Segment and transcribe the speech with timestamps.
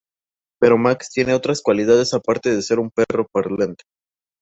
[0.59, 3.83] Pero Max tiene otras cualidades aparte de ser un perro parlante.